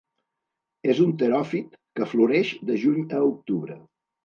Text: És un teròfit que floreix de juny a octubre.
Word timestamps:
És 0.93 1.01
un 1.03 1.11
teròfit 1.23 1.77
que 2.01 2.09
floreix 2.15 2.51
de 2.73 2.81
juny 2.87 3.07
a 3.21 3.23
octubre. 3.31 3.81